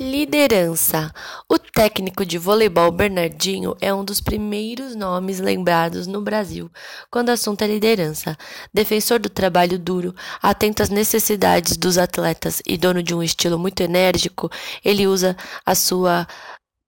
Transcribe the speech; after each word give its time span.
Liderança. 0.00 1.12
O 1.46 1.58
técnico 1.58 2.24
de 2.24 2.38
voleibol 2.38 2.90
Bernardinho 2.90 3.76
é 3.82 3.92
um 3.92 4.02
dos 4.02 4.18
primeiros 4.18 4.96
nomes 4.96 5.40
lembrados 5.40 6.06
no 6.06 6.22
Brasil 6.22 6.70
quando 7.10 7.28
o 7.28 7.32
assunto 7.32 7.60
é 7.60 7.66
liderança. 7.66 8.34
Defensor 8.72 9.18
do 9.18 9.28
trabalho 9.28 9.78
duro, 9.78 10.14
atento 10.40 10.82
às 10.82 10.88
necessidades 10.88 11.76
dos 11.76 11.98
atletas 11.98 12.62
e 12.66 12.78
dono 12.78 13.02
de 13.02 13.14
um 13.14 13.22
estilo 13.22 13.58
muito 13.58 13.82
enérgico, 13.82 14.50
ele 14.82 15.06
usa 15.06 15.36
a 15.66 15.74
sua 15.74 16.26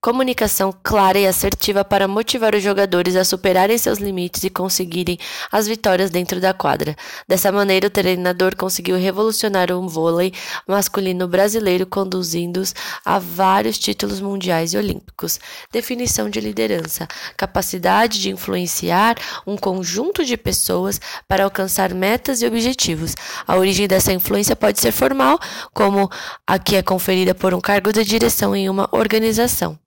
Comunicação 0.04 0.74
clara 0.82 1.16
e 1.16 1.28
assertiva 1.28 1.84
para 1.84 2.08
motivar 2.08 2.56
os 2.56 2.62
jogadores 2.64 3.14
a 3.14 3.24
superarem 3.24 3.78
seus 3.78 4.00
limites 4.00 4.42
e 4.42 4.50
conseguirem 4.50 5.16
as 5.52 5.68
vitórias 5.68 6.10
dentro 6.10 6.40
da 6.40 6.52
quadra. 6.52 6.96
Dessa 7.28 7.52
maneira, 7.52 7.86
o 7.86 7.90
treinador 7.90 8.56
conseguiu 8.56 8.96
revolucionar 8.96 9.70
o 9.70 9.88
vôlei 9.88 10.32
masculino 10.66 11.28
brasileiro, 11.28 11.86
conduzindo-os 11.86 12.74
a 13.04 13.20
vários 13.20 13.78
títulos 13.78 14.20
mundiais 14.20 14.74
e 14.74 14.76
olímpicos. 14.76 15.38
Definição 15.70 16.28
de 16.28 16.40
liderança: 16.40 17.06
capacidade 17.36 18.20
de 18.20 18.28
influenciar 18.28 19.14
um 19.46 19.56
conjunto 19.56 20.24
de 20.24 20.36
pessoas 20.36 21.00
para 21.28 21.44
alcançar 21.44 21.94
metas 21.94 22.42
e 22.42 22.46
objetivos. 22.46 23.14
A 23.46 23.56
origem 23.56 23.86
dessa 23.86 24.12
influência 24.12 24.56
pode 24.56 24.80
ser 24.80 24.90
formal, 24.90 25.38
como 25.72 26.10
a 26.44 26.58
que 26.58 26.74
é 26.74 26.82
conferida 26.82 27.36
por 27.36 27.54
um 27.54 27.60
cargo 27.60 27.92
de 27.92 28.04
direção 28.04 28.56
em 28.56 28.68
uma 28.68 28.88
organização. 28.90 29.78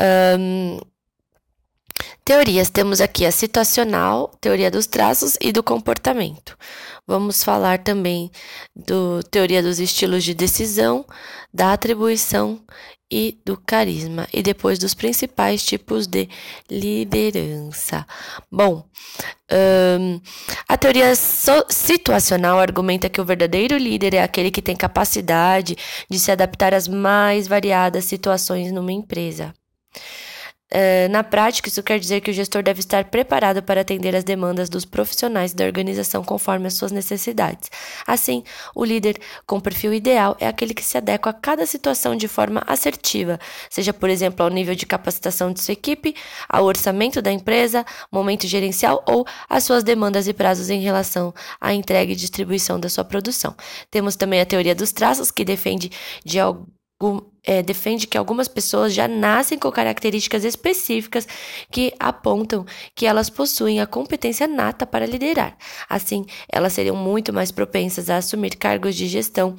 Um, 0.00 0.78
teorias, 2.24 2.70
temos 2.70 3.00
aqui 3.00 3.24
a 3.24 3.30
situacional, 3.30 4.28
teoria 4.40 4.70
dos 4.70 4.86
traços 4.86 5.36
e 5.40 5.52
do 5.52 5.62
comportamento. 5.62 6.56
Vamos 7.06 7.44
falar 7.44 7.78
também 7.78 8.30
do 8.74 9.22
teoria 9.24 9.62
dos 9.62 9.78
estilos 9.78 10.24
de 10.24 10.34
decisão, 10.34 11.04
da 11.52 11.72
atribuição 11.72 12.60
e 13.10 13.38
do 13.44 13.56
carisma, 13.56 14.26
e 14.32 14.42
depois 14.42 14.78
dos 14.78 14.94
principais 14.94 15.64
tipos 15.64 16.06
de 16.06 16.28
liderança. 16.68 18.06
Bom, 18.50 18.88
um, 20.00 20.20
a 20.68 20.76
teoria 20.76 21.14
so 21.14 21.64
situacional 21.68 22.58
argumenta 22.58 23.08
que 23.08 23.20
o 23.20 23.24
verdadeiro 23.24 23.76
líder 23.76 24.14
é 24.14 24.22
aquele 24.22 24.50
que 24.50 24.62
tem 24.62 24.74
capacidade 24.74 25.76
de 26.10 26.18
se 26.18 26.32
adaptar 26.32 26.74
às 26.74 26.88
mais 26.88 27.46
variadas 27.46 28.06
situações 28.06 28.72
numa 28.72 28.92
empresa. 28.92 29.54
Uh, 30.74 31.08
na 31.08 31.22
prática, 31.22 31.68
isso 31.68 31.82
quer 31.84 32.00
dizer 32.00 32.20
que 32.20 32.32
o 32.32 32.34
gestor 32.34 32.60
deve 32.60 32.80
estar 32.80 33.04
preparado 33.04 33.62
para 33.62 33.82
atender 33.82 34.16
às 34.16 34.24
demandas 34.24 34.68
dos 34.68 34.84
profissionais 34.84 35.52
da 35.52 35.64
organização 35.64 36.24
conforme 36.24 36.66
as 36.66 36.74
suas 36.74 36.90
necessidades. 36.90 37.70
Assim, 38.04 38.42
o 38.74 38.84
líder 38.84 39.20
com 39.46 39.60
perfil 39.60 39.94
ideal 39.94 40.36
é 40.40 40.48
aquele 40.48 40.74
que 40.74 40.82
se 40.82 40.98
adequa 40.98 41.30
a 41.30 41.32
cada 41.32 41.64
situação 41.64 42.16
de 42.16 42.26
forma 42.26 42.60
assertiva, 42.66 43.38
seja, 43.70 43.92
por 43.92 44.10
exemplo, 44.10 44.44
ao 44.44 44.50
nível 44.50 44.74
de 44.74 44.84
capacitação 44.84 45.52
de 45.52 45.62
sua 45.62 45.72
equipe, 45.72 46.16
ao 46.48 46.64
orçamento 46.64 47.22
da 47.22 47.30
empresa, 47.30 47.86
momento 48.10 48.48
gerencial 48.48 49.04
ou 49.06 49.24
às 49.48 49.62
suas 49.62 49.84
demandas 49.84 50.26
e 50.26 50.32
prazos 50.32 50.70
em 50.70 50.80
relação 50.80 51.32
à 51.60 51.72
entrega 51.72 52.10
e 52.10 52.16
distribuição 52.16 52.80
da 52.80 52.88
sua 52.88 53.04
produção. 53.04 53.54
Temos 53.92 54.16
também 54.16 54.40
a 54.40 54.46
teoria 54.46 54.74
dos 54.74 54.90
traços, 54.90 55.30
que 55.30 55.44
defende 55.44 55.92
de 56.24 56.40
algum 56.40 57.20
é, 57.44 57.62
defende 57.62 58.06
que 58.06 58.16
algumas 58.16 58.48
pessoas 58.48 58.94
já 58.94 59.06
nascem 59.06 59.58
com 59.58 59.70
características 59.70 60.44
específicas 60.44 61.28
que 61.70 61.92
apontam 62.00 62.64
que 62.94 63.06
elas 63.06 63.28
possuem 63.28 63.80
a 63.80 63.86
competência 63.86 64.48
nata 64.48 64.86
para 64.86 65.04
liderar. 65.04 65.56
Assim, 65.88 66.24
elas 66.50 66.72
seriam 66.72 66.96
muito 66.96 67.32
mais 67.32 67.50
propensas 67.50 68.08
a 68.08 68.16
assumir 68.16 68.56
cargos 68.56 68.96
de 68.96 69.06
gestão 69.06 69.54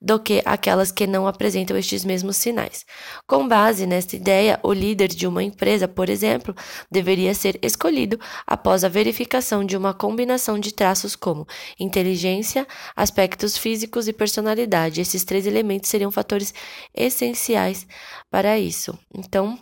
do 0.00 0.18
que 0.18 0.42
aquelas 0.46 0.90
que 0.90 1.06
não 1.06 1.26
apresentam 1.26 1.76
estes 1.76 2.04
mesmos 2.04 2.36
sinais. 2.36 2.86
Com 3.26 3.46
base 3.46 3.86
nesta 3.86 4.16
ideia, 4.16 4.58
o 4.62 4.72
líder 4.72 5.08
de 5.08 5.26
uma 5.26 5.42
empresa, 5.42 5.86
por 5.86 6.08
exemplo, 6.08 6.54
deveria 6.90 7.34
ser 7.34 7.58
escolhido 7.62 8.18
após 8.46 8.82
a 8.82 8.88
verificação 8.88 9.64
de 9.64 9.76
uma 9.76 9.92
combinação 9.92 10.58
de 10.58 10.72
traços 10.72 11.14
como 11.14 11.46
inteligência, 11.78 12.66
aspectos 12.94 13.58
físicos 13.58 14.08
e 14.08 14.12
personalidade. 14.12 15.00
Esses 15.00 15.24
três 15.24 15.46
elementos 15.46 15.90
seriam 15.90 16.10
fatores 16.10 16.54
essenciais 16.94 17.25
essenciais 17.26 17.86
para 18.30 18.58
isso. 18.58 18.98
Então, 19.14 19.58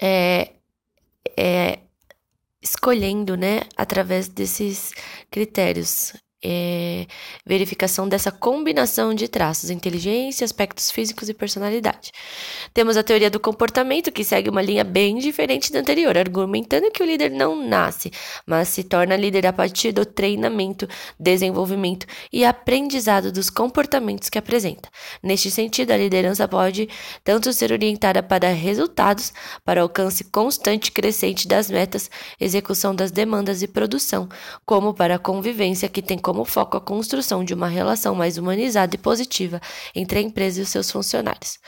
é, 0.00 0.52
é 1.36 1.78
escolhendo, 2.60 3.36
né, 3.36 3.62
através 3.76 4.28
desses 4.28 4.92
critérios 5.30 6.12
é, 6.42 7.06
verificação 7.46 8.08
dessa 8.08 8.32
combinação 8.32 9.14
de 9.14 9.28
traços, 9.28 9.70
inteligência, 9.70 10.44
aspectos 10.44 10.90
físicos 10.90 11.28
e 11.28 11.34
personalidade. 11.34 12.10
Temos 12.74 12.96
a 12.96 13.02
teoria 13.02 13.30
do 13.30 13.38
comportamento, 13.38 14.10
que 14.10 14.24
segue 14.24 14.50
uma 14.50 14.62
linha 14.62 14.82
bem 14.82 15.18
diferente 15.18 15.72
da 15.72 15.80
anterior, 15.80 16.16
argumentando 16.18 16.90
que 16.90 17.02
o 17.02 17.06
líder 17.06 17.30
não 17.30 17.66
nasce, 17.66 18.10
mas 18.46 18.68
se 18.68 18.82
torna 18.82 19.16
líder 19.16 19.46
a 19.46 19.52
partir 19.52 19.92
do 19.92 20.04
treinamento, 20.04 20.88
desenvolvimento 21.18 22.06
e 22.32 22.44
aprendizado 22.44 23.30
dos 23.30 23.48
comportamentos 23.48 24.28
que 24.28 24.38
apresenta. 24.38 24.88
Neste 25.22 25.50
sentido, 25.50 25.92
a 25.92 25.96
liderança 25.96 26.48
pode 26.48 26.88
tanto 27.22 27.52
ser 27.52 27.70
orientada 27.72 28.22
para 28.22 28.48
resultados, 28.48 29.32
para 29.64 29.82
alcance 29.82 30.24
constante 30.24 30.88
e 30.88 30.92
crescente 30.92 31.46
das 31.46 31.70
metas, 31.70 32.10
execução 32.40 32.94
das 32.94 33.10
demandas 33.10 33.62
e 33.62 33.68
produção, 33.68 34.28
como 34.64 34.94
para 34.94 35.16
a 35.16 35.18
convivência 35.18 35.88
que 35.88 36.02
tem 36.02 36.18
como 36.18 36.31
como 36.32 36.46
foco 36.46 36.78
a 36.78 36.80
construção 36.80 37.44
de 37.44 37.52
uma 37.52 37.68
relação 37.68 38.14
mais 38.14 38.38
humanizada 38.38 38.94
e 38.94 38.98
positiva 38.98 39.60
entre 39.94 40.18
a 40.18 40.22
empresa 40.22 40.60
e 40.60 40.62
os 40.62 40.70
seus 40.70 40.90
funcionários. 40.90 41.58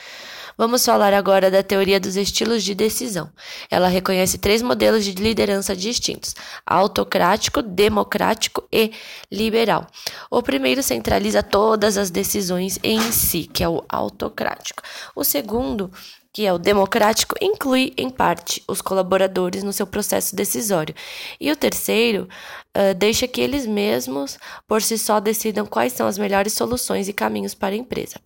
Vamos 0.57 0.83
falar 0.83 1.13
agora 1.13 1.51
da 1.51 1.61
teoria 1.61 1.99
dos 1.99 2.15
estilos 2.15 2.63
de 2.63 2.73
decisão. 2.73 3.29
Ela 3.69 3.87
reconhece 3.87 4.39
três 4.39 4.63
modelos 4.63 5.05
de 5.05 5.11
liderança 5.11 5.75
distintos: 5.75 6.33
autocrático, 6.65 7.61
democrático 7.61 8.67
e 8.71 8.91
liberal. 9.31 9.85
O 10.31 10.41
primeiro 10.41 10.81
centraliza 10.81 11.43
todas 11.43 11.95
as 11.95 12.09
decisões 12.09 12.79
em 12.81 12.99
si, 13.11 13.43
que 13.43 13.63
é 13.63 13.69
o 13.69 13.83
autocrático. 13.87 14.81
O 15.15 15.23
segundo 15.23 15.91
que 16.35 16.45
é 16.45 16.51
o 16.51 16.57
democrático, 16.59 17.33
inclui, 17.41 17.93
em 17.95 18.09
parte, 18.09 18.61
os 18.67 18.81
colaboradores 18.81 19.63
no 19.63 19.71
seu 19.71 19.87
processo 19.87 20.35
decisório. 20.35 20.93
E 21.39 21.49
o 21.49 21.55
terceiro 21.55 22.27
uh, 22.75 22.93
deixa 22.93 23.25
que 23.25 23.39
eles 23.39 23.65
mesmos, 23.65 24.37
por 24.67 24.81
si 24.81 24.97
só, 24.97 25.21
decidam 25.21 25.65
quais 25.65 25.93
são 25.93 26.05
as 26.05 26.17
melhores 26.17 26.51
soluções 26.51 27.07
e 27.07 27.13
caminhos 27.13 27.53
para 27.53 27.73
a 27.73 27.77
empresa. 27.77 28.19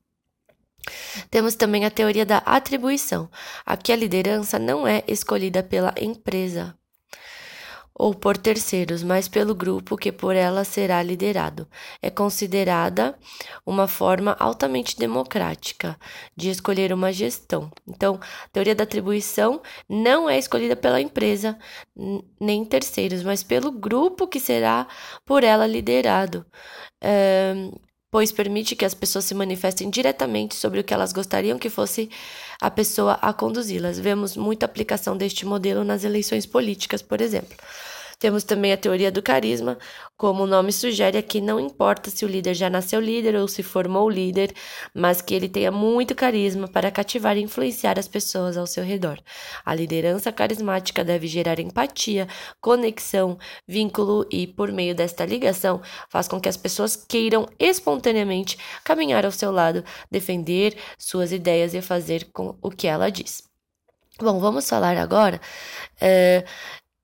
Temos 1.30 1.54
também 1.54 1.86
a 1.86 1.92
teoria 1.92 2.26
da 2.26 2.40
atribuição. 2.40 3.30
Aqui 3.64 3.92
a 3.92 3.96
liderança 3.96 4.58
não 4.58 4.88
é 4.88 5.04
escolhida 5.08 5.62
pela 5.62 5.94
empresa, 5.96 6.76
ou 8.00 8.16
por 8.16 8.38
terceiros, 8.38 9.04
mas 9.04 9.28
pelo 9.28 9.54
grupo 9.54 9.98
que 9.98 10.10
por 10.10 10.34
ela 10.34 10.64
será 10.64 11.04
liderado. 11.04 11.68
É 12.02 12.10
considerada 12.10 13.14
uma 13.66 13.90
forma 13.90 14.38
altamente 14.40 14.98
democrática 14.98 16.00
de 16.34 16.50
escolher 16.50 16.94
uma 16.94 17.12
gestão. 17.12 17.70
Então, 17.86 18.18
a 18.46 18.48
teoria 18.54 18.74
da 18.74 18.86
atribuição 18.86 19.62
não 19.88 20.30
é 20.30 20.40
escolhida 20.40 20.78
pela 20.78 21.02
empresa 21.02 21.60
nem 22.40 22.64
terceiros, 22.64 23.22
mas 23.22 23.44
pelo 23.44 23.70
grupo 23.70 24.28
que 24.28 24.40
será 24.40 24.88
por 25.26 25.44
ela 25.44 25.68
liderado. 25.68 26.46
Pois 28.12 28.32
permite 28.32 28.76
que 28.76 28.86
as 28.86 28.94
pessoas 28.94 29.26
se 29.26 29.36
manifestem 29.36 29.90
diretamente 29.90 30.56
sobre 30.56 30.80
o 30.80 30.84
que 30.84 30.94
elas 30.94 31.14
gostariam 31.14 31.60
que 31.60 31.70
fosse 31.70 32.10
a 32.60 32.72
pessoa 32.72 33.14
a 33.22 33.32
conduzi-las. 33.32 34.00
Vemos 34.00 34.36
muita 34.36 34.66
aplicação 34.66 35.16
deste 35.16 35.46
modelo 35.46 35.84
nas 35.84 36.04
eleições 36.04 36.46
políticas, 36.46 37.02
por 37.02 37.22
exemplo. 37.22 37.56
Temos 38.20 38.44
também 38.44 38.74
a 38.74 38.78
teoria 38.78 39.10
do 39.10 39.24
carisma, 39.24 39.78
como 40.18 40.44
o 40.44 40.48
nome 40.48 40.74
sugere 40.74 41.18
aqui, 41.18 41.40
não 41.40 41.58
importa 41.58 42.10
se 42.10 42.26
o 42.26 42.28
líder 42.28 42.54
já 42.54 42.70
nasceu 42.70 43.00
líder 43.00 43.34
ou 43.36 43.48
se 43.48 43.64
formou 43.64 44.10
líder, 44.10 44.54
mas 44.94 45.22
que 45.22 45.34
ele 45.34 45.48
tenha 45.48 45.72
muito 45.72 46.14
carisma 46.14 46.68
para 46.68 46.92
cativar 46.92 47.38
e 47.38 47.42
influenciar 47.42 47.98
as 47.98 48.10
pessoas 48.10 48.58
ao 48.58 48.68
seu 48.68 48.84
redor. 48.84 49.18
A 49.66 49.74
liderança 49.74 50.34
carismática 50.34 51.02
deve 51.02 51.28
gerar 51.28 51.62
empatia, 51.62 52.28
conexão, 52.60 53.38
vínculo 53.66 54.28
e, 54.30 54.46
por 54.46 54.70
meio 54.70 54.94
desta 54.94 55.26
ligação, 55.26 55.82
faz 56.10 56.28
com 56.28 56.42
que 56.42 56.50
as 56.50 56.58
pessoas 56.58 56.98
queiram 56.98 57.48
espontaneamente 57.58 58.58
caminhar 58.84 59.26
ao 59.26 59.32
seu 59.32 59.50
lado, 59.50 59.82
defender 60.12 60.76
suas 60.98 61.32
ideias 61.32 61.74
e 61.74 61.82
fazer 61.82 62.30
com 62.34 62.58
o 62.62 62.70
que 62.70 62.86
ela 62.86 63.10
diz. 63.10 63.48
Bom, 64.22 64.38
vamos 64.38 64.68
falar 64.68 64.98
agora 64.98 65.40
é, 66.02 66.44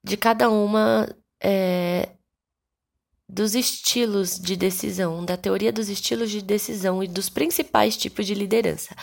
de 0.05 0.15
cada 0.15 0.51
uma 0.51 1.09
é, 1.43 2.09
dos 3.27 3.55
estilos 3.55 4.39
de 4.39 4.55
decisão, 4.55 5.25
da 5.25 5.35
teoria 5.35 5.73
dos 5.73 5.89
estilos 5.89 6.29
de 6.29 6.43
decisão 6.43 7.03
e 7.03 7.07
dos 7.07 7.27
principais 7.27 7.97
tipos 7.97 8.27
de 8.27 8.35
liderança. 8.35 8.95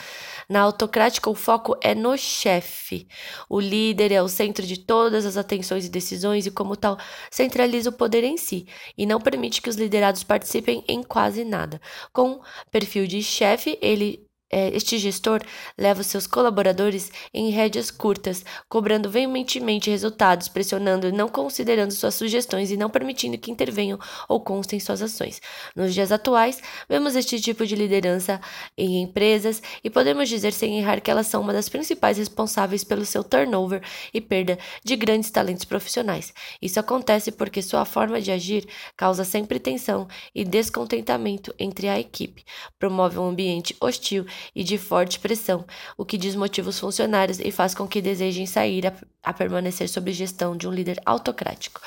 Na 0.48 0.60
autocrática, 0.60 1.28
o 1.28 1.34
foco 1.34 1.76
é 1.82 1.92
no 1.92 2.16
chefe. 2.16 3.08
O 3.48 3.58
líder 3.58 4.12
é 4.12 4.22
o 4.22 4.28
centro 4.28 4.64
de 4.64 4.78
todas 4.78 5.26
as 5.26 5.36
atenções 5.36 5.86
e 5.86 5.88
decisões 5.88 6.46
e, 6.46 6.52
como 6.52 6.76
tal, 6.76 6.96
centraliza 7.32 7.90
o 7.90 7.92
poder 7.92 8.22
em 8.22 8.36
si 8.36 8.68
e 8.96 9.04
não 9.04 9.20
permite 9.20 9.60
que 9.60 9.68
os 9.68 9.76
liderados 9.76 10.22
participem 10.22 10.84
em 10.86 11.02
quase 11.02 11.44
nada. 11.44 11.80
Com 12.12 12.40
perfil 12.70 13.08
de 13.08 13.20
chefe, 13.24 13.76
ele 13.82 14.24
este 14.52 14.98
gestor 14.98 15.40
leva 15.78 16.02
seus 16.02 16.26
colaboradores 16.26 17.10
em 17.32 17.50
rédeas 17.50 17.90
curtas, 17.90 18.44
cobrando 18.68 19.08
veementemente 19.08 19.90
resultados, 19.90 20.48
pressionando 20.48 21.08
e 21.08 21.12
não 21.12 21.28
considerando 21.28 21.92
suas 21.92 22.14
sugestões 22.14 22.70
e 22.70 22.76
não 22.76 22.90
permitindo 22.90 23.38
que 23.38 23.50
intervenham 23.50 23.98
ou 24.28 24.40
constem 24.40 24.78
suas 24.78 25.00
ações. 25.00 25.40
Nos 25.74 25.94
dias 25.94 26.12
atuais, 26.12 26.60
vemos 26.88 27.16
este 27.16 27.40
tipo 27.40 27.66
de 27.66 27.74
liderança 27.74 28.40
em 28.76 29.02
empresas 29.02 29.62
e 29.82 29.88
podemos 29.88 30.28
dizer 30.28 30.52
sem 30.52 30.78
errar 30.78 31.00
que 31.00 31.10
elas 31.10 31.26
são 31.26 31.40
uma 31.40 31.52
das 31.52 31.68
principais 31.68 32.18
responsáveis 32.18 32.84
pelo 32.84 33.04
seu 33.04 33.24
turnover 33.24 33.82
e 34.12 34.20
perda 34.20 34.58
de 34.84 34.96
grandes 34.96 35.30
talentos 35.30 35.64
profissionais. 35.64 36.32
Isso 36.60 36.78
acontece 36.78 37.32
porque 37.32 37.62
sua 37.62 37.84
forma 37.84 38.20
de 38.20 38.30
agir 38.30 38.68
causa 38.96 39.24
sempre 39.24 39.58
tensão 39.58 40.06
e 40.34 40.44
descontentamento 40.44 41.54
entre 41.58 41.88
a 41.88 41.98
equipe, 41.98 42.44
promove 42.78 43.18
um 43.18 43.28
ambiente 43.28 43.74
hostil 43.80 44.26
e 44.54 44.64
de 44.64 44.78
forte 44.78 45.18
pressão, 45.18 45.64
o 45.96 46.04
que 46.04 46.18
desmotiva 46.18 46.70
os 46.70 46.78
funcionários 46.78 47.38
e 47.40 47.50
faz 47.50 47.74
com 47.74 47.86
que 47.86 48.00
desejem 48.00 48.46
sair 48.46 48.86
a, 49.22 49.32
permanecer 49.32 49.88
sob 49.88 50.12
gestão 50.12 50.56
de 50.56 50.66
um 50.66 50.72
líder 50.72 51.00
autocrático. 51.04 51.80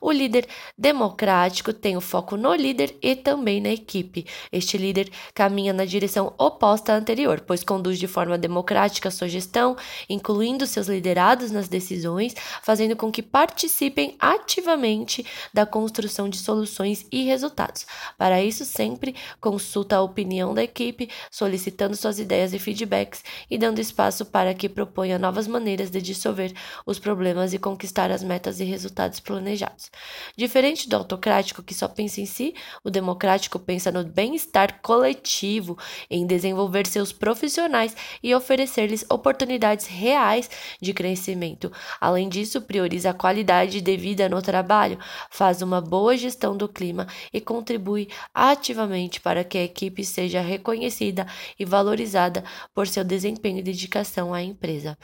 O 0.00 0.10
líder 0.10 0.48
democrático 0.78 1.74
tem 1.74 1.94
o 1.94 2.00
foco 2.00 2.34
no 2.36 2.54
líder 2.54 2.96
e 3.02 3.14
também 3.14 3.60
na 3.60 3.68
equipe. 3.68 4.26
Este 4.50 4.78
líder 4.78 5.10
caminha 5.34 5.74
na 5.74 5.84
direção 5.84 6.32
oposta 6.38 6.94
à 6.94 6.96
anterior, 6.96 7.42
pois 7.46 7.62
conduz 7.62 7.98
de 7.98 8.06
forma 8.06 8.38
democrática 8.38 9.10
sua 9.10 9.28
gestão, 9.28 9.76
incluindo 10.08 10.66
seus 10.66 10.86
liderados 10.86 11.50
nas 11.50 11.68
decisões, 11.68 12.34
fazendo 12.62 12.96
com 12.96 13.12
que 13.12 13.22
participem 13.22 14.16
ativamente 14.18 15.24
da 15.52 15.66
construção 15.66 16.30
de 16.30 16.38
soluções 16.38 17.06
e 17.12 17.24
resultados. 17.24 17.86
Para 18.16 18.42
isso, 18.42 18.64
sempre 18.64 19.14
consulta 19.38 19.96
a 19.96 20.02
opinião 20.02 20.54
da 20.54 20.62
equipe, 20.62 21.10
solicitando 21.30 21.94
suas 21.94 22.18
ideias 22.18 22.54
e 22.54 22.58
feedbacks 22.58 23.22
e 23.50 23.58
dando 23.58 23.80
espaço 23.80 24.24
para 24.24 24.54
que 24.54 24.68
proponha 24.68 25.18
novas 25.18 25.46
maneiras 25.46 25.90
de 25.90 26.00
dissolver 26.00 26.54
os 26.86 26.98
problemas 26.98 27.52
e 27.52 27.58
conquistar 27.58 28.10
as 28.10 28.22
metas 28.22 28.60
e 28.60 28.64
resultados 28.64 29.20
planejados. 29.20 29.90
Diferente 30.36 30.88
do 30.88 30.96
autocrático 30.96 31.62
que 31.62 31.74
só 31.74 31.88
pensa 31.88 32.20
em 32.20 32.26
si, 32.26 32.54
o 32.84 32.90
democrático 32.90 33.58
pensa 33.58 33.90
no 33.90 34.04
bem-estar 34.04 34.80
coletivo, 34.80 35.78
em 36.10 36.26
desenvolver 36.26 36.86
seus 36.86 37.12
profissionais 37.12 37.96
e 38.22 38.34
oferecer-lhes 38.34 39.04
oportunidades 39.08 39.86
reais 39.86 40.48
de 40.80 40.92
crescimento. 40.92 41.72
Além 42.00 42.28
disso, 42.28 42.60
prioriza 42.62 43.10
a 43.10 43.14
qualidade 43.14 43.80
de 43.80 43.96
vida 43.96 44.28
no 44.28 44.40
trabalho, 44.42 44.98
faz 45.30 45.62
uma 45.62 45.80
boa 45.80 46.16
gestão 46.16 46.56
do 46.56 46.68
clima 46.68 47.06
e 47.32 47.40
contribui 47.40 48.08
ativamente 48.34 49.20
para 49.20 49.44
que 49.44 49.58
a 49.58 49.64
equipe 49.64 50.04
seja 50.04 50.40
reconhecida 50.40 51.26
e 51.58 51.64
valorizada 51.64 52.44
por 52.74 52.86
seu 52.86 53.04
desempenho 53.04 53.58
e 53.58 53.62
dedicação 53.62 54.32
à 54.32 54.42
empresa. 54.42 54.96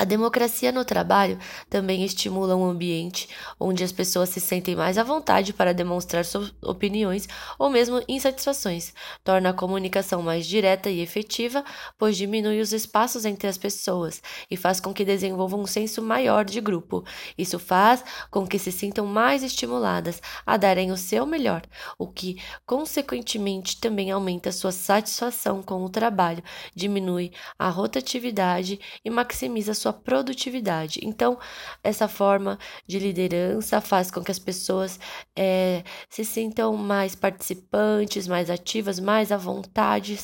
A 0.00 0.04
democracia 0.06 0.72
no 0.72 0.82
trabalho 0.82 1.38
também 1.68 2.02
estimula 2.02 2.56
um 2.56 2.64
ambiente 2.64 3.28
onde 3.60 3.84
as 3.84 3.92
pessoas 3.92 4.30
se 4.30 4.40
sentem 4.40 4.74
mais 4.74 4.96
à 4.96 5.02
vontade 5.02 5.52
para 5.52 5.74
demonstrar 5.74 6.24
suas 6.24 6.54
opiniões 6.62 7.28
ou 7.58 7.68
mesmo 7.68 8.02
insatisfações, 8.08 8.94
torna 9.22 9.50
a 9.50 9.52
comunicação 9.52 10.22
mais 10.22 10.46
direta 10.46 10.88
e 10.88 11.02
efetiva, 11.02 11.62
pois 11.98 12.16
diminui 12.16 12.62
os 12.62 12.72
espaços 12.72 13.26
entre 13.26 13.46
as 13.46 13.58
pessoas 13.58 14.22
e 14.50 14.56
faz 14.56 14.80
com 14.80 14.94
que 14.94 15.04
desenvolvam 15.04 15.60
um 15.60 15.66
senso 15.66 16.00
maior 16.00 16.46
de 16.46 16.62
grupo. 16.62 17.04
Isso 17.36 17.58
faz 17.58 18.02
com 18.30 18.46
que 18.46 18.58
se 18.58 18.72
sintam 18.72 19.04
mais 19.04 19.42
estimuladas 19.42 20.22
a 20.46 20.56
darem 20.56 20.92
o 20.92 20.96
seu 20.96 21.26
melhor, 21.26 21.60
o 21.98 22.06
que, 22.06 22.38
consequentemente, 22.64 23.78
também 23.78 24.10
aumenta 24.10 24.50
sua 24.50 24.72
satisfação 24.72 25.62
com 25.62 25.84
o 25.84 25.90
trabalho, 25.90 26.42
diminui 26.74 27.32
a 27.58 27.68
rotatividade 27.68 28.80
e 29.04 29.10
maximiza 29.10 29.74
sua 29.74 29.89
sua 29.90 29.92
produtividade. 29.92 31.00
Então, 31.02 31.38
essa 31.82 32.08
forma 32.08 32.58
de 32.86 32.98
liderança 32.98 33.80
faz 33.80 34.10
com 34.10 34.22
que 34.22 34.30
as 34.30 34.38
pessoas 34.38 34.98
é, 35.36 35.82
se 36.08 36.24
sintam 36.24 36.76
mais 36.76 37.14
participantes, 37.14 38.26
mais 38.28 38.48
ativas, 38.48 39.00
mais 39.00 39.32
à 39.32 39.36
vontade 39.36 40.18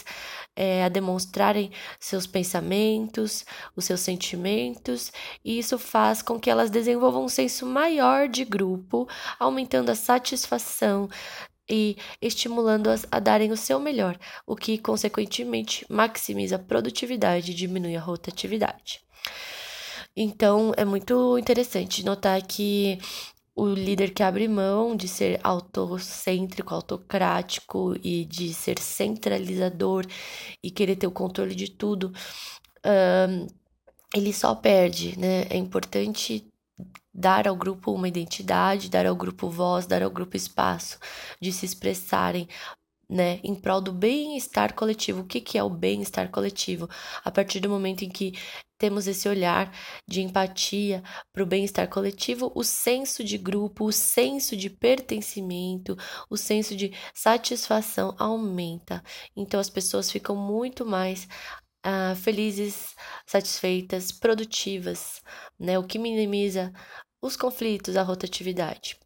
é, 0.55 0.85
a 0.85 0.89
demonstrarem 0.89 1.71
seus 2.01 2.27
pensamentos, 2.27 3.45
os 3.75 3.85
seus 3.85 4.01
sentimentos, 4.01 5.13
e 5.45 5.59
isso 5.59 5.79
faz 5.79 6.23
com 6.23 6.41
que 6.41 6.51
elas 6.51 6.71
desenvolvam 6.71 7.25
um 7.25 7.29
senso 7.29 7.67
maior 7.67 8.27
de 8.29 8.45
grupo, 8.45 9.07
aumentando 9.39 9.91
a 9.91 9.95
satisfação, 9.95 11.09
e 11.69 11.97
estimulando-as 12.21 13.07
a 13.11 13.19
darem 13.19 13.51
o 13.53 13.57
seu 13.57 13.81
melhor, 13.81 14.19
o 14.47 14.55
que, 14.55 14.79
consequentemente, 14.79 15.85
maximiza 15.89 16.57
a 16.57 16.61
produtividade 16.61 17.53
e 17.53 17.55
diminui 17.55 17.97
a 17.97 18.01
rotatividade. 18.01 19.01
Então, 20.17 20.73
é 20.77 20.85
muito 20.85 21.37
interessante 21.39 22.05
notar 22.05 22.41
que 22.43 22.99
o 23.55 23.67
líder 23.69 24.13
que 24.13 24.23
abre 24.23 24.47
mão 24.47 24.95
de 24.95 25.09
ser 25.09 25.41
autocêntrico, 25.43 26.75
autocrático 26.75 27.97
e 28.03 28.25
de 28.27 28.53
ser 28.53 28.79
centralizador 28.79 30.07
e 30.63 30.71
querer 30.71 30.97
ter 30.97 31.07
o 31.07 31.11
controle 31.11 31.55
de 31.55 31.71
tudo, 31.71 32.13
um, 32.85 33.47
ele 34.15 34.33
só 34.33 34.55
perde, 34.55 35.19
né? 35.19 35.47
É 35.49 35.57
importante 35.57 36.47
dar 37.13 37.49
ao 37.49 37.57
grupo 37.57 37.93
uma 37.93 38.09
identidade, 38.09 38.91
dar 38.91 39.07
ao 39.07 39.17
grupo 39.17 39.49
voz, 39.49 39.87
dar 39.87 40.03
ao 40.03 40.11
grupo 40.11 40.37
espaço 40.37 40.99
de 41.41 41.53
se 41.53 41.65
expressarem 41.65 42.49
né, 43.09 43.41
em 43.43 43.55
prol 43.55 43.81
do 43.81 43.93
bem-estar 43.93 44.75
coletivo. 44.75 45.21
O 45.21 45.27
que, 45.27 45.41
que 45.41 45.57
é 45.57 45.63
o 45.63 45.71
bem-estar 45.71 46.31
coletivo? 46.31 46.89
A 47.25 47.31
partir 47.31 47.61
do 47.61 47.71
momento 47.71 48.03
em 48.03 48.09
que 48.11 48.33
temos 48.79 49.07
esse 49.07 49.29
olhar 49.29 49.73
de 50.07 50.21
empatia 50.21 51.03
para 51.33 51.43
o 51.43 51.47
bem-estar 51.47 51.89
coletivo, 51.89 52.53
o 52.55 52.63
senso 52.63 53.25
de 53.25 53.39
grupo, 53.39 53.87
o 53.87 53.93
senso 53.93 54.57
de 54.57 54.69
pertencimento, 54.69 55.97
o 56.29 56.37
senso 56.37 56.77
de 56.77 56.93
satisfação 57.15 58.15
aumenta. 58.19 59.03
Então 59.35 59.59
as 59.59 59.71
pessoas 59.71 60.11
ficam 60.11 60.37
muito 60.37 60.85
mais 60.85 61.27
uh, 61.87 62.17
felizes, 62.17 62.95
satisfeitas, 63.27 64.13
produtivas, 64.13 65.23
né? 65.59 65.79
O 65.79 65.85
que 65.87 65.99
minimiza 65.99 66.73
os 67.23 67.37
conflitos, 67.37 67.97
a 67.97 68.03
rotatividade. 68.03 68.99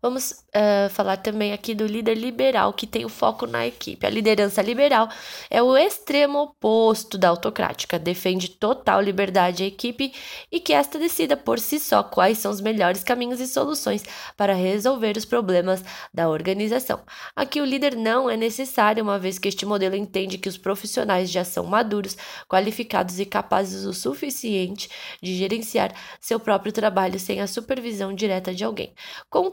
Vamos 0.00 0.30
uh, 0.30 0.88
falar 0.90 1.16
também 1.16 1.52
aqui 1.52 1.74
do 1.74 1.86
líder 1.86 2.14
liberal, 2.14 2.72
que 2.72 2.86
tem 2.86 3.04
o 3.04 3.08
foco 3.08 3.46
na 3.46 3.66
equipe. 3.66 4.06
A 4.06 4.10
liderança 4.10 4.62
liberal 4.62 5.08
é 5.50 5.62
o 5.62 5.76
extremo 5.76 6.38
oposto 6.40 7.18
da 7.18 7.28
autocrática, 7.28 7.98
defende 7.98 8.48
total 8.48 9.00
liberdade 9.00 9.62
à 9.62 9.66
equipe 9.66 10.12
e 10.50 10.60
que 10.60 10.72
esta 10.72 10.98
decida 10.98 11.36
por 11.36 11.58
si 11.58 11.80
só 11.80 12.02
quais 12.02 12.38
são 12.38 12.50
os 12.50 12.60
melhores 12.60 13.02
caminhos 13.02 13.40
e 13.40 13.46
soluções 13.46 14.04
para 14.36 14.54
resolver 14.54 15.16
os 15.16 15.24
problemas 15.24 15.82
da 16.12 16.28
organização. 16.28 17.00
Aqui 17.34 17.60
o 17.60 17.64
líder 17.64 17.96
não 17.96 18.30
é 18.30 18.36
necessário, 18.36 19.02
uma 19.02 19.18
vez 19.18 19.38
que 19.38 19.48
este 19.48 19.66
modelo 19.66 19.96
entende 19.96 20.38
que 20.38 20.48
os 20.48 20.58
profissionais 20.58 21.30
já 21.30 21.44
são 21.44 21.64
maduros, 21.64 22.16
qualificados 22.48 23.18
e 23.18 23.26
capazes 23.26 23.84
o 23.84 23.92
suficiente 23.92 24.88
de 25.22 25.36
gerenciar 25.36 25.92
seu 26.20 26.38
próprio 26.38 26.72
trabalho 26.72 27.18
sem 27.18 27.40
a 27.40 27.46
supervisão 27.46 28.14
direta 28.14 28.54
de 28.54 28.64
alguém. 28.64 28.92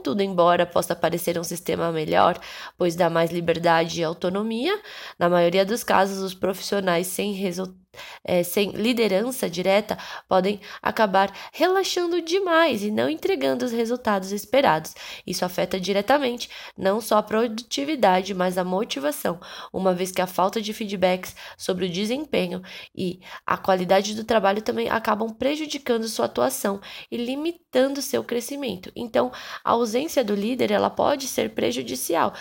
Contudo, 0.05 0.17
tudo, 0.17 0.21
embora 0.21 0.67
possa 0.67 0.95
parecer 0.95 1.39
um 1.39 1.43
sistema 1.43 1.91
melhor, 1.91 2.39
pois 2.77 2.95
dá 2.95 3.09
mais 3.09 3.31
liberdade 3.31 4.01
e 4.01 4.03
autonomia, 4.03 4.79
na 5.17 5.27
maioria 5.27 5.65
dos 5.65 5.83
casos, 5.83 6.19
os 6.19 6.35
profissionais 6.35 7.07
sem 7.07 7.33
resultados 7.33 7.84
é, 8.23 8.43
sem 8.43 8.71
liderança 8.71 9.49
direta 9.49 9.97
podem 10.27 10.59
acabar 10.81 11.31
relaxando 11.51 12.21
demais 12.21 12.83
e 12.83 12.91
não 12.91 13.09
entregando 13.09 13.65
os 13.65 13.71
resultados 13.71 14.31
esperados. 14.31 14.93
Isso 15.25 15.45
afeta 15.45 15.79
diretamente 15.79 16.49
não 16.77 17.01
só 17.01 17.17
a 17.17 17.23
produtividade, 17.23 18.33
mas 18.33 18.57
a 18.57 18.63
motivação, 18.63 19.39
uma 19.71 19.93
vez 19.93 20.11
que 20.11 20.21
a 20.21 20.27
falta 20.27 20.61
de 20.61 20.73
feedbacks 20.73 21.35
sobre 21.57 21.85
o 21.85 21.89
desempenho 21.89 22.61
e 22.95 23.19
a 23.45 23.57
qualidade 23.57 24.15
do 24.15 24.23
trabalho 24.23 24.61
também 24.61 24.89
acabam 24.89 25.29
prejudicando 25.29 26.07
sua 26.07 26.25
atuação 26.25 26.79
e 27.11 27.17
limitando 27.17 28.01
seu 28.01 28.23
crescimento. 28.23 28.91
Então, 28.95 29.31
a 29.63 29.71
ausência 29.71 30.23
do 30.23 30.35
líder 30.35 30.71
ela 30.71 30.89
pode 30.89 31.27
ser 31.27 31.51
prejudicial. 31.51 32.33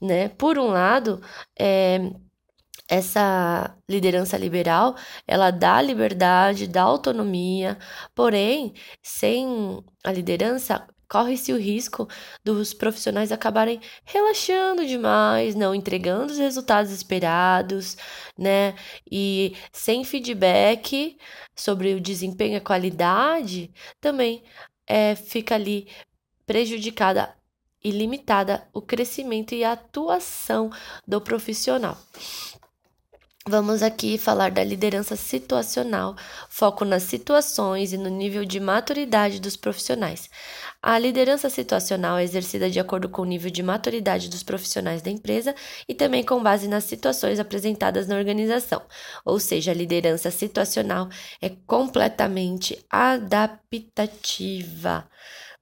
Né? 0.00 0.28
Por 0.28 0.58
um 0.58 0.68
lado, 0.68 1.20
é, 1.58 2.10
essa 2.88 3.76
liderança 3.88 4.36
liberal, 4.36 4.96
ela 5.26 5.50
dá 5.50 5.80
liberdade, 5.82 6.66
dá 6.66 6.82
autonomia, 6.82 7.78
porém, 8.14 8.74
sem 9.02 9.84
a 10.02 10.10
liderança, 10.10 10.86
corre-se 11.08 11.52
o 11.52 11.58
risco 11.58 12.08
dos 12.44 12.74
profissionais 12.74 13.32
acabarem 13.32 13.80
relaxando 14.04 14.86
demais, 14.86 15.54
não 15.54 15.74
entregando 15.74 16.32
os 16.32 16.38
resultados 16.38 16.90
esperados, 16.92 17.96
né? 18.36 18.74
E 19.10 19.54
sem 19.72 20.04
feedback 20.04 21.18
sobre 21.54 21.94
o 21.94 22.00
desempenho 22.00 22.54
e 22.54 22.56
a 22.56 22.60
qualidade, 22.60 23.70
também 24.00 24.42
é, 24.86 25.14
fica 25.14 25.54
ali 25.54 25.88
prejudicada 26.46 27.34
e 27.82 27.90
limitada 27.90 28.66
o 28.72 28.82
crescimento 28.82 29.54
e 29.54 29.64
a 29.64 29.72
atuação 29.72 30.70
do 31.06 31.20
profissional. 31.20 31.96
Vamos 33.48 33.82
aqui 33.82 34.18
falar 34.18 34.50
da 34.50 34.62
liderança 34.62 35.16
situacional, 35.16 36.14
foco 36.50 36.84
nas 36.84 37.04
situações 37.04 37.94
e 37.94 37.96
no 37.96 38.10
nível 38.10 38.44
de 38.44 38.60
maturidade 38.60 39.40
dos 39.40 39.56
profissionais. 39.56 40.28
A 40.82 40.98
liderança 40.98 41.48
situacional 41.48 42.18
é 42.18 42.24
exercida 42.24 42.68
de 42.68 42.78
acordo 42.78 43.08
com 43.08 43.22
o 43.22 43.24
nível 43.24 43.50
de 43.50 43.62
maturidade 43.62 44.28
dos 44.28 44.42
profissionais 44.42 45.00
da 45.00 45.10
empresa 45.10 45.54
e 45.88 45.94
também 45.94 46.22
com 46.22 46.42
base 46.42 46.68
nas 46.68 46.84
situações 46.84 47.40
apresentadas 47.40 48.06
na 48.06 48.16
organização. 48.16 48.82
Ou 49.24 49.40
seja, 49.40 49.70
a 49.70 49.74
liderança 49.74 50.30
situacional 50.30 51.08
é 51.40 51.48
completamente 51.66 52.84
adaptativa 52.90 54.28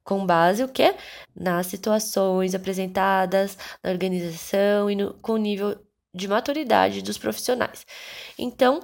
com 0.03 0.25
base 0.25 0.63
o 0.63 0.69
que 0.69 0.95
nas 1.35 1.67
situações 1.67 2.55
apresentadas 2.55 3.59
na 3.83 3.91
organização 3.91 4.91
e 4.91 4.95
no, 4.95 5.15
com 5.15 5.33
o 5.33 5.37
nível 5.37 5.86
de 6.17 6.27
maturidade 6.27 7.03
dos 7.03 7.19
profissionais. 7.19 7.87
Então, 8.39 8.81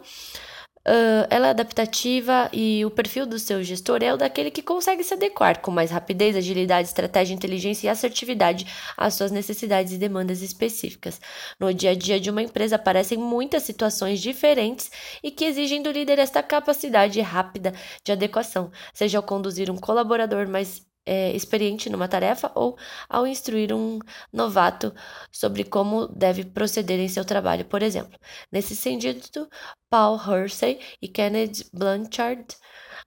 Uh, 0.84 1.22
ela 1.30 1.46
é 1.46 1.50
adaptativa 1.50 2.50
e 2.52 2.84
o 2.84 2.90
perfil 2.90 3.24
do 3.24 3.38
seu 3.38 3.62
gestor 3.62 4.02
é 4.02 4.12
o 4.12 4.16
daquele 4.16 4.50
que 4.50 4.60
consegue 4.60 5.04
se 5.04 5.14
adequar 5.14 5.60
com 5.60 5.70
mais 5.70 5.92
rapidez, 5.92 6.34
agilidade, 6.34 6.88
estratégia, 6.88 7.32
inteligência 7.32 7.86
e 7.86 7.88
assertividade 7.88 8.66
às 8.96 9.14
suas 9.14 9.30
necessidades 9.30 9.92
e 9.92 9.96
demandas 9.96 10.42
específicas. 10.42 11.20
No 11.60 11.72
dia 11.72 11.90
a 11.90 11.94
dia 11.94 12.18
de 12.18 12.30
uma 12.30 12.42
empresa 12.42 12.74
aparecem 12.74 13.16
muitas 13.16 13.62
situações 13.62 14.20
diferentes 14.20 14.90
e 15.22 15.30
que 15.30 15.44
exigem 15.44 15.80
do 15.82 15.92
líder 15.92 16.18
esta 16.18 16.42
capacidade 16.42 17.20
rápida 17.20 17.72
de 18.04 18.10
adequação, 18.10 18.72
seja 18.92 19.18
ao 19.18 19.22
conduzir 19.22 19.70
um 19.70 19.76
colaborador 19.76 20.48
mais 20.48 20.82
é, 21.06 21.32
experiente 21.34 21.90
numa 21.90 22.08
tarefa 22.08 22.50
ou 22.54 22.76
ao 23.08 23.26
instruir 23.26 23.72
um 23.72 23.98
novato 24.32 24.94
sobre 25.30 25.64
como 25.64 26.06
deve 26.08 26.44
proceder 26.44 26.98
em 27.00 27.08
seu 27.08 27.24
trabalho, 27.24 27.64
por 27.64 27.82
exemplo. 27.82 28.18
Nesse 28.50 28.76
sentido, 28.76 29.48
Paul 29.90 30.18
Hersey 30.18 30.80
e 31.00 31.08
Kenneth 31.08 31.68
Blanchard 31.72 32.46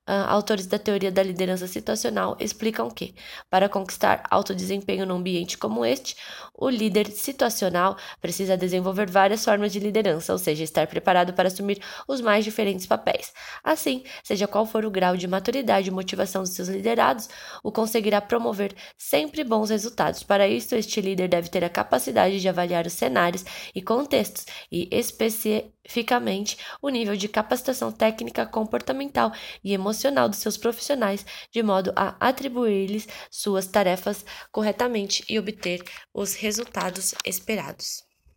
autores 0.08 0.68
da 0.68 0.78
teoria 0.78 1.12
da 1.12 1.24
liderança 1.24 1.68
situacional 1.68 2.38
explicam 2.40 2.90
que, 2.90 3.16
para 3.50 3.68
conquistar 3.68 4.24
alto 4.30 4.54
desempenho 4.54 5.06
num 5.06 5.16
ambiente 5.16 5.58
como 5.58 5.84
este, 5.84 6.16
o 6.54 6.70
líder 6.70 7.08
situacional 7.12 7.98
precisa 8.22 8.56
desenvolver 8.56 9.10
várias 9.10 9.44
formas 9.44 9.74
de 9.74 9.80
liderança, 9.80 10.32
ou 10.32 10.38
seja, 10.38 10.64
estar 10.64 10.88
preparado 10.88 11.34
para 11.34 11.48
assumir 11.48 11.82
os 12.08 12.22
mais 12.22 12.46
diferentes 12.46 12.86
papéis. 12.86 13.34
Assim, 13.64 14.04
seja 14.24 14.48
qual 14.48 14.66
for 14.66 14.86
o 14.86 14.92
grau 14.92 15.18
de 15.18 15.28
maturidade 15.28 15.90
e 15.90 15.92
motivação 15.92 16.44
dos 16.44 16.52
seus 16.52 16.68
liderados, 16.68 17.28
o 17.64 17.72
conseguirá 17.72 18.22
promover 18.22 18.76
sempre 18.98 19.44
bons 19.44 19.70
resultados. 19.70 20.24
Para 20.24 20.48
isso, 20.48 20.76
este 20.76 21.02
líder 21.02 21.28
deve 21.28 21.50
ter 21.50 21.64
a 21.64 21.70
capacidade 21.70 22.40
de 22.40 22.48
avaliar 22.48 22.86
os 22.86 22.94
cenários 22.94 23.44
e 23.74 23.82
contextos 23.82 24.46
e 24.72 24.88
especificamente 24.92 26.58
o 26.82 26.90
nível 26.90 27.16
de 27.16 27.28
capacitação 27.28 27.92
técnica, 27.92 28.46
comportamental 28.46 29.32
e 29.64 29.74
emocional 29.74 29.95
emocional 29.96 30.28
dos 30.30 30.40
seus 30.40 30.58
profissionais, 30.58 31.26
de 31.52 31.64
modo 31.64 31.94
a 31.96 32.16
atribuir-lhes 32.20 33.08
suas 33.32 33.66
tarefas 33.66 34.26
corretamente 34.52 35.24
e 35.30 35.40
obter 35.40 35.82
os 36.14 36.36
resultados 36.36 37.16
esperados. 37.26 38.05